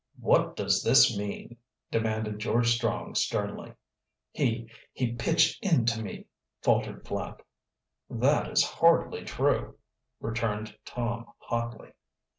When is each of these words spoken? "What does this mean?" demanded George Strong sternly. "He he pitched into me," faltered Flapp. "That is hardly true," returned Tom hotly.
"What 0.19 0.55
does 0.55 0.81
this 0.81 1.15
mean?" 1.15 1.57
demanded 1.91 2.39
George 2.39 2.69
Strong 2.71 3.13
sternly. 3.13 3.73
"He 4.31 4.67
he 4.91 5.11
pitched 5.13 5.63
into 5.63 6.01
me," 6.01 6.25
faltered 6.63 7.05
Flapp. 7.07 7.43
"That 8.09 8.49
is 8.49 8.63
hardly 8.63 9.23
true," 9.23 9.77
returned 10.19 10.75
Tom 10.85 11.31
hotly. 11.37 11.91